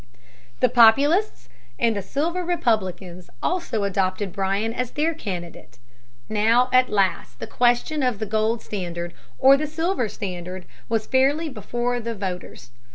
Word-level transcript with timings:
The 0.61 0.69
Populists 0.69 1.47
and 1.77 1.95
the 1.95 2.01
Silver 2.01 2.43
Republicans 2.43 3.29
also 3.43 3.83
adopted 3.83 4.33
Bryan 4.33 4.73
as 4.73 4.89
their 4.89 5.13
candidate. 5.13 5.77
Now, 6.27 6.69
at 6.73 6.89
last, 6.89 7.37
the 7.39 7.45
question 7.45 8.01
of 8.01 8.17
the 8.17 8.25
gold 8.25 8.63
standard 8.63 9.13
or 9.37 9.57
the 9.57 9.67
silver 9.67 10.09
standard 10.09 10.65
was 10.89 11.05
fairly 11.05 11.49
before 11.49 11.99
the 11.99 12.15
voters. 12.15 12.71